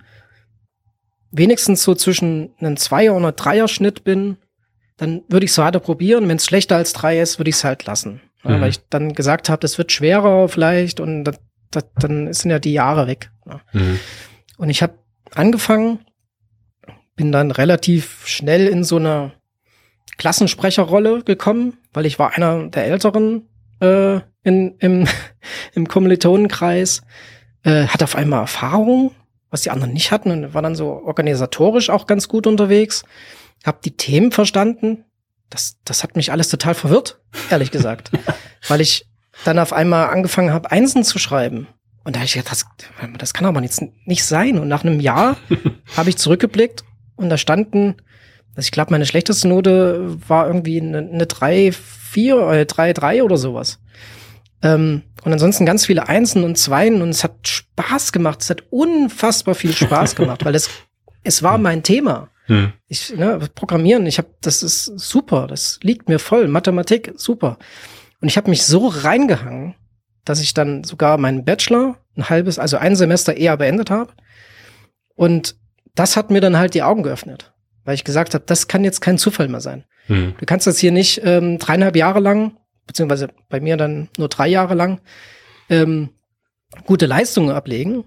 [1.36, 4.36] wenigstens so zwischen einem Zweier- und einem Dreier-Schnitt bin,
[4.96, 6.28] dann würde ich es weiter probieren.
[6.28, 8.20] Wenn es schlechter als drei ist, würde ich es halt lassen.
[8.44, 8.60] Mhm.
[8.60, 12.58] weil ich dann gesagt habe, das wird schwerer vielleicht und das, das, dann sind ja
[12.58, 13.30] die Jahre weg.
[13.72, 13.98] Mhm.
[14.58, 14.98] Und ich habe
[15.34, 16.00] angefangen,
[17.16, 19.32] bin dann relativ schnell in so eine
[20.18, 23.48] Klassensprecherrolle gekommen, weil ich war einer der Älteren
[23.80, 25.08] äh, in, im,
[25.72, 27.02] im Kommilitonenkreis,
[27.62, 29.12] äh, hatte auf einmal Erfahrung
[29.54, 33.04] was die anderen nicht hatten und war dann so organisatorisch auch ganz gut unterwegs.
[33.64, 35.04] Hab die Themen verstanden.
[35.48, 38.10] Das, das hat mich alles total verwirrt, ehrlich gesagt.
[38.68, 39.06] Weil ich
[39.44, 41.68] dann auf einmal angefangen habe, Einsen zu schreiben.
[42.02, 42.66] Und da habe ich gedacht, das,
[43.16, 44.58] das kann aber jetzt nicht sein.
[44.58, 45.36] Und nach einem Jahr
[45.96, 46.82] habe ich zurückgeblickt
[47.14, 47.94] und da standen,
[48.56, 53.22] also ich glaube, meine schlechteste Note war irgendwie eine, eine 3, 4, äh, 3, 3
[53.22, 53.78] oder sowas.
[54.64, 58.40] Ähm, und ansonsten ganz viele Einsen und Zweien und es hat Spaß gemacht.
[58.40, 60.70] Es hat unfassbar viel Spaß gemacht, weil es,
[61.22, 62.30] es war mein Thema.
[62.46, 62.72] Hm.
[62.88, 66.48] Ich, ne, Programmieren, ich habe, das ist super, das liegt mir voll.
[66.48, 67.58] Mathematik, super.
[68.20, 69.74] Und ich habe mich so reingehangen,
[70.24, 74.12] dass ich dann sogar meinen Bachelor ein halbes, also ein Semester eher beendet habe.
[75.14, 75.56] Und
[75.94, 77.52] das hat mir dann halt die Augen geöffnet,
[77.84, 79.84] weil ich gesagt habe, das kann jetzt kein Zufall mehr sein.
[80.06, 80.34] Hm.
[80.38, 84.48] Du kannst das hier nicht ähm, dreieinhalb Jahre lang beziehungsweise bei mir dann nur drei
[84.48, 85.00] Jahre lang,
[85.68, 86.10] ähm,
[86.86, 88.04] gute Leistungen ablegen.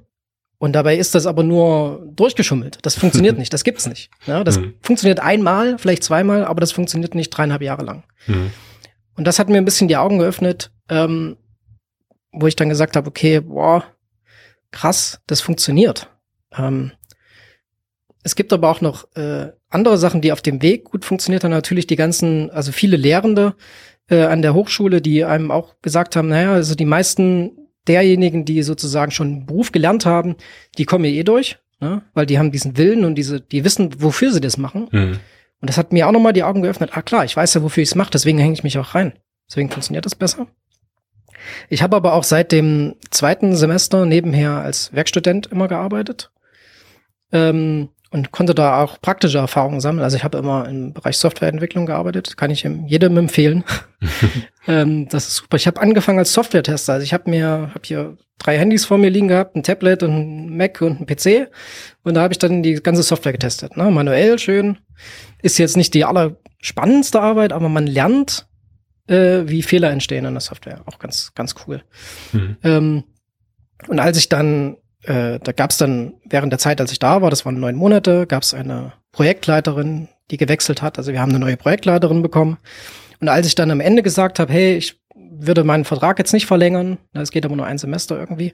[0.60, 2.80] Und dabei ist das aber nur durchgeschummelt.
[2.82, 3.54] Das funktioniert nicht.
[3.54, 4.10] Das gibt's nicht.
[4.26, 4.74] Ja, das mhm.
[4.82, 8.04] funktioniert einmal, vielleicht zweimal, aber das funktioniert nicht dreieinhalb Jahre lang.
[8.26, 8.52] Mhm.
[9.16, 11.38] Und das hat mir ein bisschen die Augen geöffnet, ähm,
[12.32, 13.84] wo ich dann gesagt habe, okay, boah,
[14.72, 16.10] krass, das funktioniert.
[16.56, 16.92] Ähm,
[18.24, 21.52] es gibt aber auch noch äh, andere Sachen, die auf dem Weg gut funktioniert haben.
[21.52, 23.56] Natürlich die ganzen, also viele Lehrende,
[24.10, 27.52] äh, an der Hochschule, die einem auch gesagt haben, naja, also die meisten
[27.88, 30.36] derjenigen, die sozusagen schon einen Beruf gelernt haben,
[30.78, 32.02] die kommen ja eh durch, ne?
[32.14, 34.88] weil die haben diesen Willen und diese, die wissen, wofür sie das machen.
[34.92, 35.20] Mhm.
[35.60, 36.92] Und das hat mir auch nochmal die Augen geöffnet.
[36.94, 39.14] Ah klar, ich weiß ja, wofür ich es mache, deswegen hänge ich mich auch rein.
[39.50, 40.48] Deswegen funktioniert das besser.
[41.70, 46.32] Ich habe aber auch seit dem zweiten Semester nebenher als Werkstudent immer gearbeitet.
[47.32, 50.04] Ähm, und konnte da auch praktische Erfahrungen sammeln.
[50.04, 53.64] Also ich habe immer im Bereich Softwareentwicklung gearbeitet, kann ich jedem empfehlen.
[54.68, 55.58] ähm, das ist super.
[55.58, 56.94] Ich habe angefangen als Software-Tester.
[56.94, 60.12] Also ich habe mir hab hier drei Handys vor mir liegen gehabt, ein Tablet und
[60.12, 61.50] ein Mac und ein PC
[62.04, 63.76] und da habe ich dann die ganze Software getestet.
[63.78, 63.90] Ne?
[63.90, 64.78] Manuell schön.
[65.42, 68.48] Ist jetzt nicht die allerspannendste Arbeit, aber man lernt,
[69.08, 70.82] äh, wie Fehler entstehen in der Software.
[70.86, 71.84] Auch ganz ganz cool.
[72.32, 72.58] Mhm.
[72.64, 73.04] Ähm,
[73.88, 77.22] und als ich dann äh, da gab es dann während der Zeit, als ich da
[77.22, 80.98] war, das waren neun Monate, gab es eine Projektleiterin, die gewechselt hat.
[80.98, 82.58] Also wir haben eine neue Projektleiterin bekommen.
[83.20, 86.46] Und als ich dann am Ende gesagt habe, hey, ich würde meinen Vertrag jetzt nicht
[86.46, 88.54] verlängern, es geht aber nur ein Semester irgendwie,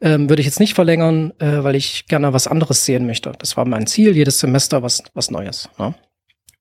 [0.00, 3.32] ähm, würde ich jetzt nicht verlängern, äh, weil ich gerne was anderes sehen möchte.
[3.38, 5.68] Das war mein Ziel, jedes Semester was, was Neues.
[5.78, 5.94] Ne?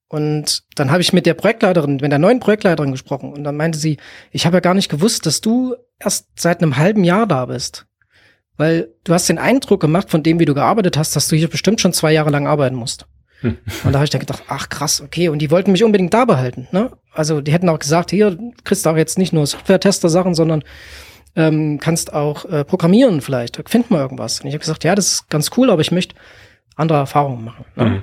[0.09, 3.77] Und dann habe ich mit der Projektleiterin, mit der neuen Projektleiterin gesprochen und dann meinte
[3.77, 3.97] sie,
[4.31, 7.85] ich habe ja gar nicht gewusst, dass du erst seit einem halben Jahr da bist.
[8.59, 11.47] Weil du hast den Eindruck gemacht von dem, wie du gearbeitet hast, dass du hier
[11.47, 13.05] bestimmt schon zwei Jahre lang arbeiten musst.
[13.39, 13.57] Hm.
[13.85, 15.29] Und da habe ich dann gedacht, ach krass, okay.
[15.29, 16.67] Und die wollten mich unbedingt da behalten.
[16.73, 16.91] Ne?
[17.13, 20.65] Also die hätten auch gesagt, hier kriegst du auch jetzt nicht nur Software-Tester-Sachen, sondern
[21.37, 23.61] ähm, kannst auch äh, programmieren vielleicht.
[23.69, 24.41] Find mal irgendwas.
[24.41, 26.15] Und ich habe gesagt, ja, das ist ganz cool, aber ich möchte
[26.75, 27.63] andere Erfahrungen machen.
[27.77, 27.85] Ne?
[27.85, 28.01] Mhm.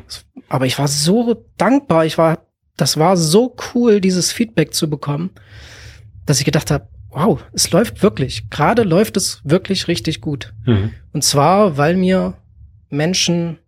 [0.48, 2.06] Aber ich war so dankbar.
[2.06, 2.46] Ich war,
[2.78, 5.32] das war so cool, dieses Feedback zu bekommen,
[6.24, 8.50] dass ich gedacht habe, wow, es läuft wirklich.
[8.50, 10.52] Gerade läuft es wirklich richtig gut.
[10.66, 10.92] Mhm.
[11.12, 12.35] Und zwar, weil mir
[12.90, 13.59] Menschen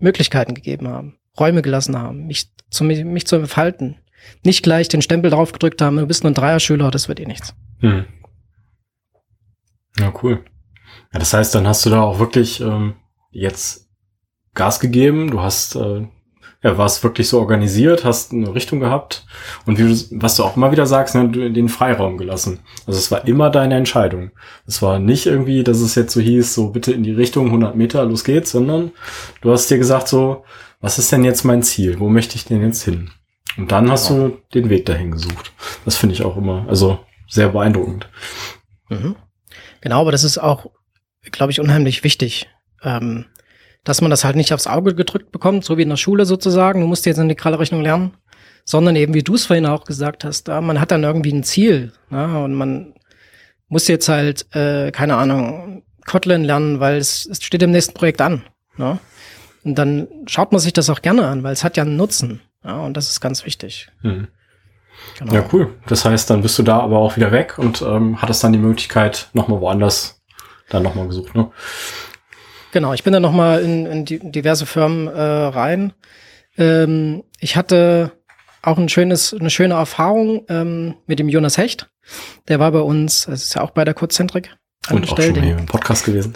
[0.00, 3.96] Möglichkeiten gegeben haben, Räume gelassen haben, mich zu, mich zu entfalten.
[4.44, 7.26] Nicht gleich den Stempel drauf gedrückt haben, du bist nur ein Dreierschüler, das wird eh
[7.26, 7.54] nichts.
[7.80, 8.06] Mhm.
[9.98, 10.44] Ja, cool.
[11.12, 12.94] Ja, das heißt, dann hast du da auch wirklich ähm,
[13.30, 13.88] jetzt
[14.54, 15.30] Gas gegeben.
[15.30, 16.08] Du hast äh,
[16.62, 19.24] ja, warst wirklich so organisiert, hast eine Richtung gehabt
[19.64, 22.60] und wie du, was du auch immer wieder sagst, ne, den Freiraum gelassen.
[22.86, 24.32] Also es war immer deine Entscheidung.
[24.66, 27.76] Es war nicht irgendwie, dass es jetzt so hieß, so bitte in die Richtung 100
[27.76, 28.90] Meter, los geht's, sondern
[29.40, 30.44] du hast dir gesagt so,
[30.80, 32.00] was ist denn jetzt mein Ziel?
[32.00, 33.10] Wo möchte ich denn jetzt hin?
[33.56, 35.52] Und dann hast du den Weg dahin gesucht.
[35.84, 38.08] Das finde ich auch immer, also sehr beeindruckend.
[38.88, 39.16] Mhm.
[39.80, 40.66] Genau, aber das ist auch,
[41.30, 42.48] glaube ich, unheimlich wichtig.
[42.82, 43.26] Ähm,
[43.88, 46.82] dass man das halt nicht aufs Auge gedrückt bekommt, so wie in der Schule sozusagen.
[46.82, 48.12] Du musst jetzt eine Rechnung lernen,
[48.66, 51.42] sondern eben, wie du es vorhin auch gesagt hast, da, man hat dann irgendwie ein
[51.42, 52.38] Ziel ne?
[52.44, 52.92] und man
[53.68, 58.20] muss jetzt halt, äh, keine Ahnung, Kotlin lernen, weil es, es steht im nächsten Projekt
[58.20, 58.42] an.
[58.76, 58.98] Ne?
[59.64, 62.42] Und dann schaut man sich das auch gerne an, weil es hat ja einen Nutzen.
[62.62, 63.88] Ja, und das ist ganz wichtig.
[64.02, 64.28] Mhm.
[65.18, 65.32] Genau.
[65.32, 65.74] Ja, cool.
[65.86, 68.58] Das heißt, dann bist du da aber auch wieder weg und ähm, hattest dann die
[68.58, 70.20] Möglichkeit, nochmal woanders
[70.68, 71.50] dann nochmal gesucht, ne?
[72.72, 75.92] Genau, ich bin dann nochmal in, in die, diverse Firmen äh, rein.
[76.56, 78.12] Ähm, ich hatte
[78.62, 81.90] auch ein schönes, eine schöne Erfahrung ähm, mit dem Jonas Hecht.
[82.48, 84.54] Der war bei uns, das ist ja auch bei der Kurzzentrik
[84.86, 85.18] angestellt.
[85.18, 86.34] Und auch schon hier im Podcast gewesen.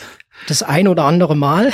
[0.49, 1.73] Das ein oder andere Mal.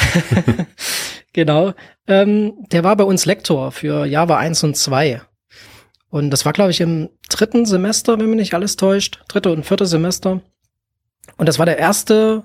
[1.33, 1.75] genau.
[2.07, 5.23] Ähm, der war bei uns Lektor für Java 1 und 2.
[6.11, 9.21] Und das war, glaube ich, im dritten Semester, wenn mich nicht alles täuscht.
[9.29, 10.41] Dritte und vierte Semester.
[11.37, 12.45] Und das war der erste,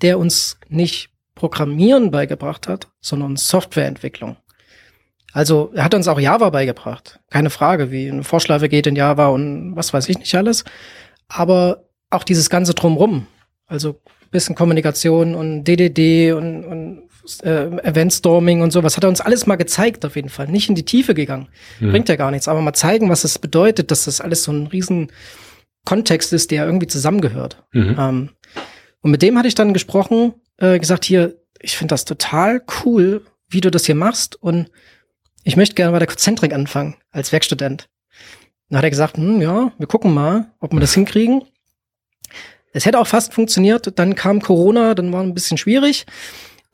[0.00, 4.36] der uns nicht Programmieren beigebracht hat, sondern Softwareentwicklung.
[5.32, 7.20] Also er hat uns auch Java beigebracht.
[7.30, 10.64] Keine Frage, wie eine Vorschleife geht in Java und was weiß ich nicht alles.
[11.28, 13.26] Aber auch dieses ganze Drumrum.
[13.66, 17.02] Also bisschen Kommunikation und DDD und, und
[17.42, 20.48] äh, Eventstorming und sowas hat er uns alles mal gezeigt, auf jeden Fall.
[20.48, 21.48] Nicht in die Tiefe gegangen.
[21.80, 21.90] Mhm.
[21.90, 22.48] Bringt ja gar nichts.
[22.48, 25.12] Aber mal zeigen, was es bedeutet, dass das alles so ein riesen
[25.84, 27.62] Kontext ist, der irgendwie zusammengehört.
[27.72, 27.96] Mhm.
[27.98, 28.30] Ähm,
[29.00, 33.24] und mit dem hatte ich dann gesprochen äh, gesagt, hier, ich finde das total cool,
[33.48, 34.70] wie du das hier machst und
[35.44, 37.88] ich möchte gerne bei der Konzentrik anfangen als Werkstudent.
[38.68, 41.44] Dann hat er gesagt, hm, ja, wir gucken mal, ob wir das hinkriegen.
[42.72, 46.06] Es hätte auch fast funktioniert, dann kam Corona, dann war ein bisschen schwierig.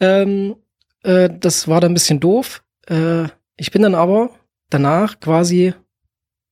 [0.01, 0.57] Ähm,
[1.03, 2.63] äh, das war dann ein bisschen doof.
[2.87, 3.25] Äh,
[3.57, 4.31] ich bin dann aber
[4.71, 5.75] danach quasi,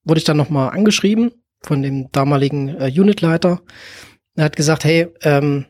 [0.04, 1.30] wurde ich dann nochmal angeschrieben
[1.62, 3.62] von dem damaligen äh, Unitleiter.
[4.34, 5.66] Er hat gesagt, hey, ähm,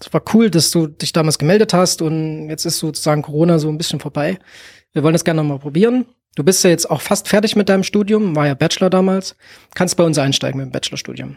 [0.00, 3.68] es war cool, dass du dich damals gemeldet hast und jetzt ist sozusagen Corona so
[3.68, 4.38] ein bisschen vorbei.
[4.92, 6.06] Wir wollen das gerne nochmal probieren.
[6.36, 9.36] Du bist ja jetzt auch fast fertig mit deinem Studium, war ja Bachelor damals.
[9.74, 11.36] Kannst bei uns einsteigen mit dem Bachelorstudium.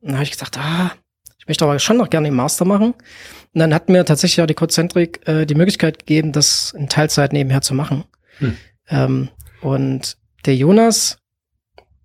[0.00, 0.92] Und dann habe ich gesagt, ah,
[1.38, 2.92] ich möchte aber schon noch gerne den Master machen.
[2.92, 7.32] Und dann hat mir tatsächlich auch die Codecentrik äh, die Möglichkeit gegeben, das in Teilzeit
[7.32, 8.04] nebenher zu machen.
[8.38, 8.56] Hm.
[8.88, 9.28] Ähm,
[9.60, 11.18] und der Jonas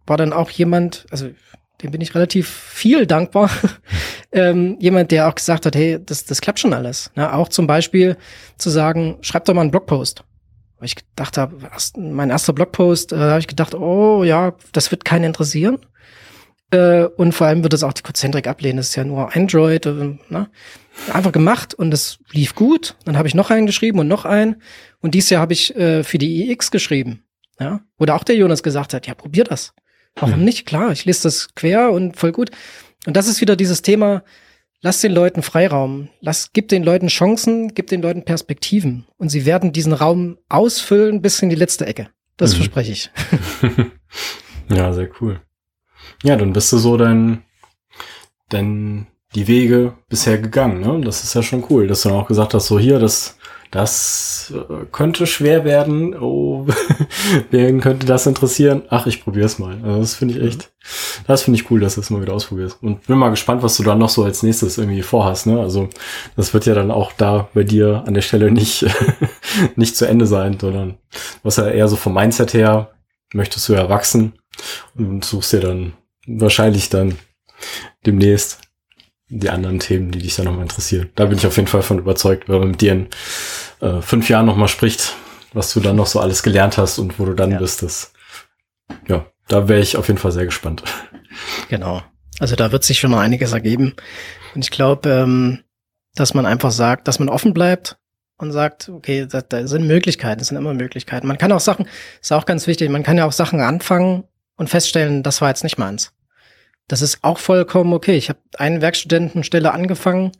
[0.05, 1.29] war dann auch jemand, also
[1.81, 3.49] dem bin ich relativ viel dankbar.
[4.31, 7.11] ähm, jemand, der auch gesagt hat, hey, das, das klappt schon alles.
[7.15, 8.17] Ja, auch zum Beispiel
[8.57, 10.23] zu sagen, schreib doch mal einen Blogpost.
[10.79, 11.57] Weil ich gedacht habe,
[11.97, 15.79] mein erster Blogpost, äh, habe ich gedacht, oh ja, das wird keinen interessieren.
[16.71, 18.77] Äh, und vor allem wird das auch die Konzentrik ablehnen.
[18.77, 19.85] Das ist ja nur Android.
[19.85, 20.49] Äh, ne?
[21.13, 22.95] Einfach gemacht und das lief gut.
[23.05, 24.61] Dann habe ich noch einen geschrieben und noch einen.
[24.99, 27.23] Und dieses Jahr habe ich äh, für die iX geschrieben.
[27.59, 27.81] Ja?
[27.97, 29.73] Oder auch der Jonas gesagt hat, ja, probier das.
[30.19, 30.45] Warum hm.
[30.45, 30.65] nicht?
[30.65, 32.51] Klar, ich lese das quer und voll gut.
[33.05, 34.23] Und das ist wieder dieses Thema,
[34.81, 39.05] lass den Leuten Freiraum, lass, gib den Leuten Chancen, gib den Leuten Perspektiven.
[39.17, 42.09] Und sie werden diesen Raum ausfüllen bis in die letzte Ecke.
[42.35, 42.57] Das mhm.
[42.57, 43.11] verspreche ich.
[44.69, 45.41] ja, sehr cool.
[46.23, 47.43] Ja, dann bist du so dein,
[48.49, 51.01] dein, die Wege bisher gegangen, ne?
[51.03, 53.36] Das ist ja schon cool, dass du dann auch gesagt hast, so hier, das
[53.71, 56.15] das äh, könnte schwer werden.
[56.15, 56.65] Oh,
[57.51, 58.83] wen könnte das interessieren?
[58.89, 59.77] Ach, ich probier's mal.
[59.83, 60.71] Also das finde ich echt,
[61.27, 62.81] das finde ich cool, dass du es mal wieder ausprobierst.
[62.81, 65.47] Und bin mal gespannt, was du dann noch so als nächstes irgendwie vorhast.
[65.47, 65.59] Ne?
[65.59, 65.89] Also
[66.35, 68.85] das wird ja dann auch da bei dir an der Stelle nicht,
[69.75, 70.97] nicht zu Ende sein, sondern
[71.43, 72.91] was ja eher so vom Mindset her
[73.33, 74.33] möchtest du ja wachsen
[74.95, 75.93] und suchst dir dann
[76.25, 77.17] wahrscheinlich dann
[78.05, 78.61] demnächst
[79.29, 81.09] die anderen Themen, die dich dann nochmal interessieren.
[81.15, 83.07] Da bin ich auf jeden Fall von überzeugt, wenn man mit dir in
[83.81, 85.15] äh, fünf Jahren nochmal spricht,
[85.53, 87.57] was du dann noch so alles gelernt hast und wo du dann ja.
[87.57, 87.83] bist.
[87.83, 88.13] Das,
[89.07, 90.83] ja, da wäre ich auf jeden Fall sehr gespannt.
[91.69, 92.01] Genau.
[92.39, 93.95] Also da wird sich schon noch einiges ergeben.
[94.55, 95.63] Und ich glaube, ähm,
[96.15, 97.97] dass man einfach sagt, dass man offen bleibt
[98.37, 101.27] und sagt, okay, da, da sind Möglichkeiten, es sind immer Möglichkeiten.
[101.27, 101.87] Man kann auch Sachen,
[102.21, 104.23] ist auch ganz wichtig, man kann ja auch Sachen anfangen
[104.55, 106.13] und feststellen, das war jetzt nicht meins.
[106.87, 108.15] Das ist auch vollkommen okay.
[108.15, 110.31] Ich habe eine Werkstudentenstelle angefangen.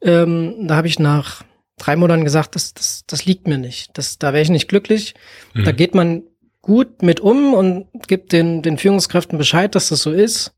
[0.00, 1.44] Ähm, da habe ich nach
[1.78, 3.90] drei Monaten gesagt, das, das, das liegt mir nicht.
[3.98, 5.14] Das, da wäre ich nicht glücklich.
[5.54, 5.64] Mhm.
[5.64, 6.22] Da geht man
[6.62, 10.54] gut mit um und gibt den, den Führungskräften Bescheid, dass das so ist.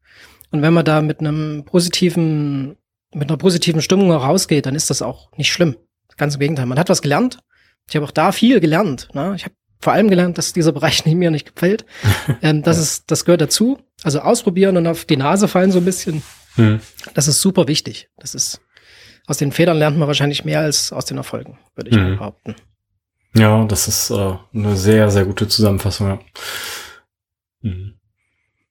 [0.51, 2.77] Und wenn man da mit einem positiven,
[3.13, 5.77] mit einer positiven Stimmung rausgeht, dann ist das auch nicht schlimm.
[6.17, 6.67] Ganz im Gegenteil.
[6.67, 7.39] Man hat was gelernt.
[7.89, 9.09] Ich habe auch da viel gelernt.
[9.15, 9.33] Ne?
[9.37, 11.85] Ich habe vor allem gelernt, dass dieser Bereich mir nicht gefällt.
[12.43, 13.79] ähm, das, ist, das gehört dazu.
[14.03, 16.23] Also ausprobieren und auf die Nase fallen so ein bisschen.
[16.57, 16.81] Hm.
[17.15, 18.09] Das ist super wichtig.
[18.17, 18.61] Das ist,
[19.27, 22.17] aus den Federn lernt man wahrscheinlich mehr als aus den Erfolgen, würde ich hm.
[22.17, 22.55] behaupten.
[23.37, 26.09] Ja, das ist äh, eine sehr, sehr gute Zusammenfassung.
[26.09, 26.19] Ja,
[27.63, 27.95] hm.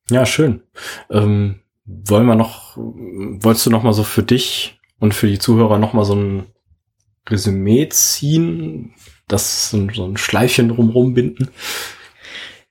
[0.10, 0.64] ja schön.
[1.10, 5.80] Ähm, wollen wir noch, wolltest du noch mal so für dich und für die Zuhörer
[5.80, 6.46] noch mal so ein
[7.30, 8.94] Resümee ziehen,
[9.28, 11.50] das so, so ein Schleifchen drumherum binden?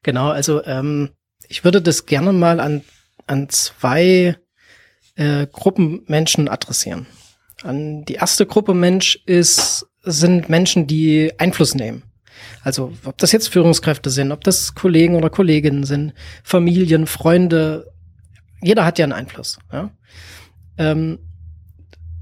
[0.02, 1.10] Genau, also ähm,
[1.48, 2.82] ich würde das gerne mal an,
[3.26, 4.36] an zwei
[5.16, 7.06] äh, Gruppen Menschen adressieren.
[7.62, 12.02] An die erste Gruppe Mensch ist, sind Menschen, die Einfluss nehmen.
[12.62, 17.92] Also ob das jetzt Führungskräfte sind, ob das Kollegen oder Kolleginnen sind, Familien, Freunde,
[18.60, 19.58] jeder hat ja einen Einfluss.
[19.72, 19.90] Ja?
[20.78, 21.18] Ähm,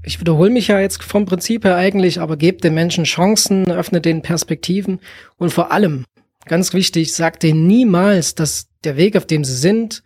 [0.03, 4.05] ich wiederhole mich ja jetzt vom Prinzip her eigentlich, aber gebt den Menschen Chancen, öffnet
[4.05, 4.99] den Perspektiven
[5.37, 6.05] und vor allem,
[6.45, 10.03] ganz wichtig, sagt denen niemals, dass der Weg, auf dem sie sind,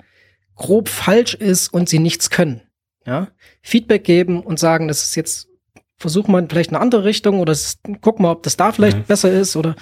[0.55, 2.61] grob falsch ist und sie nichts können.
[3.05, 3.29] Ja?
[3.61, 5.47] Feedback geben und sagen, das ist jetzt,
[5.97, 9.03] versuch mal vielleicht eine andere Richtung oder ist, guck mal, ob das da vielleicht mhm.
[9.03, 9.75] besser ist oder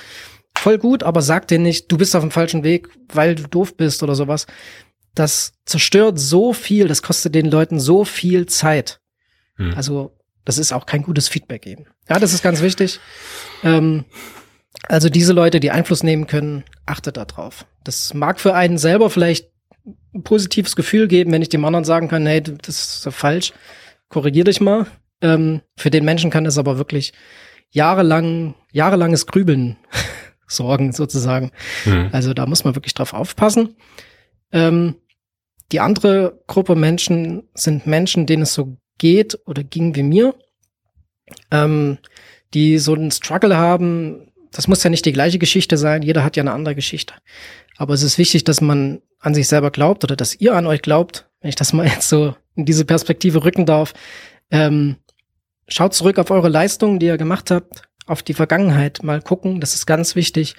[0.55, 3.75] voll gut, aber sag denen nicht, du bist auf dem falschen Weg, weil du doof
[3.75, 4.45] bist oder sowas.
[5.15, 8.99] Das zerstört so viel, das kostet den Leuten so viel Zeit.
[9.57, 9.73] Hm.
[9.75, 11.85] Also das ist auch kein gutes Feedback geben.
[12.09, 12.99] Ja, das ist ganz wichtig.
[13.63, 14.05] Ähm,
[14.87, 17.65] also diese Leute, die Einfluss nehmen können, achtet da drauf.
[17.83, 19.49] Das mag für einen selber vielleicht
[20.13, 23.53] ein positives Gefühl geben, wenn ich dem anderen sagen kann, hey, das ist falsch,
[24.09, 24.87] korrigier dich mal.
[25.21, 27.13] Ähm, für den Menschen kann es aber wirklich
[27.69, 29.77] jahrelang, jahrelanges Grübeln
[30.47, 31.51] sorgen, sozusagen.
[31.85, 32.09] Mhm.
[32.11, 33.75] Also da muss man wirklich drauf aufpassen.
[34.51, 34.95] Ähm,
[35.71, 40.33] die andere Gruppe Menschen sind Menschen, denen es so geht oder ging wie mir,
[41.51, 41.97] ähm,
[42.53, 44.31] die so einen Struggle haben.
[44.53, 47.13] Das muss ja nicht die gleiche Geschichte sein, jeder hat ja eine andere Geschichte.
[47.75, 50.81] Aber es ist wichtig, dass man an sich selber glaubt oder dass ihr an euch
[50.81, 53.93] glaubt, wenn ich das mal jetzt so in diese Perspektive rücken darf.
[54.51, 54.95] Ähm,
[55.67, 59.73] schaut zurück auf eure Leistungen, die ihr gemacht habt, auf die Vergangenheit mal gucken, das
[59.73, 60.55] ist ganz wichtig.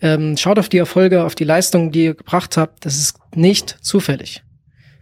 [0.00, 3.76] Ähm, schaut auf die Erfolge, auf die Leistungen, die ihr gebracht habt, das ist nicht
[3.80, 4.42] zufällig.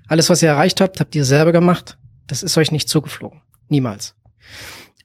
[0.06, 1.96] Alles, was ihr erreicht habt, habt ihr selber gemacht.
[2.26, 3.42] Das ist euch nicht zugeflogen.
[3.68, 4.14] Niemals.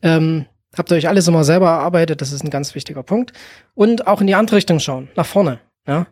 [0.02, 3.34] Ähm, habt ihr euch alles immer selber erarbeitet, das ist ein ganz wichtiger Punkt.
[3.74, 5.60] Und auch in die andere Richtung schauen, nach vorne.
[5.88, 6.08] Ja?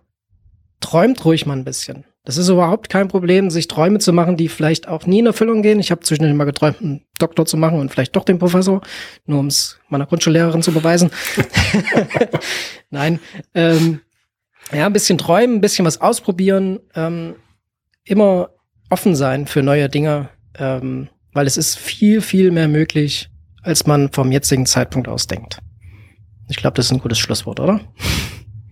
[0.79, 2.05] Träumt ruhig mal ein bisschen.
[2.23, 5.61] Das ist überhaupt kein Problem, sich Träume zu machen, die vielleicht auch nie in Erfüllung
[5.61, 5.79] gehen.
[5.79, 8.81] Ich habe zwischendurch mal geträumt, einen Doktor zu machen und vielleicht doch den Professor,
[9.25, 11.09] nur um es meiner Grundschullehrerin zu beweisen.
[12.89, 13.21] Nein.
[13.53, 14.01] Ähm,
[14.73, 17.35] ja, ein bisschen träumen, ein bisschen was ausprobieren, ähm,
[18.03, 18.49] immer
[18.89, 23.29] offen sein für neue Dinge, ähm, weil es ist viel, viel mehr möglich,
[23.61, 25.59] als man vom jetzigen Zeitpunkt aus denkt.
[26.49, 27.81] Ich glaube, das ist ein gutes Schlusswort, oder?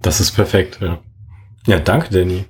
[0.01, 0.99] Das ist perfekt, ja.
[1.67, 2.45] Ja, danke, Danny.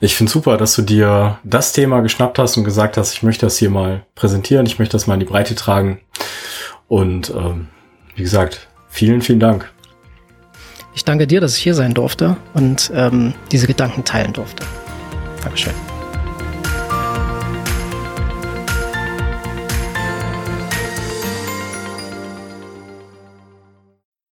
[0.00, 3.46] Ich finde super, dass du dir das Thema geschnappt hast und gesagt hast, ich möchte
[3.46, 6.00] das hier mal präsentieren, ich möchte das mal in die Breite tragen.
[6.88, 7.68] Und ähm,
[8.16, 9.70] wie gesagt, vielen, vielen Dank.
[10.94, 14.64] Ich danke dir, dass ich hier sein durfte und ähm, diese Gedanken teilen durfte.
[15.42, 15.91] Dankeschön.